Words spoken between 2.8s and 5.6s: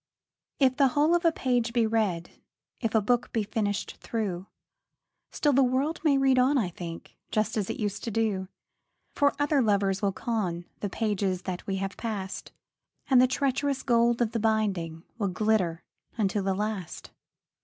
a book be finished through, Still